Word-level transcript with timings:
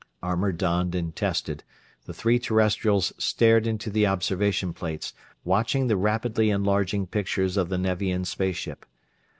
Armor 0.23 0.51
donned 0.51 0.95
and 0.95 1.15
tested, 1.15 1.63
the 2.05 2.11
three 2.15 2.39
Terrestrials 2.39 3.13
stared 3.19 3.67
into 3.67 3.91
the 3.91 4.07
observation 4.07 4.73
plates, 4.73 5.13
watching 5.43 5.85
the 5.85 5.95
rapidly 5.95 6.49
enlarging 6.49 7.05
pictures 7.05 7.55
of 7.55 7.69
the 7.69 7.77
Nevian 7.77 8.25
space 8.25 8.57
ship. 8.57 8.83